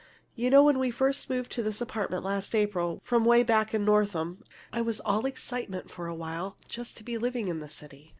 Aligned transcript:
"You 0.33 0.49
know, 0.49 0.63
when 0.63 0.79
we 0.79 0.89
first 0.89 1.29
moved 1.29 1.51
to 1.51 1.61
this 1.61 1.79
apartment, 1.79 2.23
last 2.23 2.55
April, 2.55 2.99
from 3.03 3.23
'way 3.23 3.43
back 3.43 3.71
in 3.75 3.85
Northam, 3.85 4.41
I 4.73 4.81
was 4.81 4.99
all 5.01 5.27
excitement 5.27 5.91
for 5.91 6.07
a 6.07 6.15
while 6.15 6.57
just 6.67 6.97
to 6.97 7.03
be 7.03 7.19
living 7.19 7.49
in 7.49 7.59
the 7.59 7.69
city. 7.69 8.09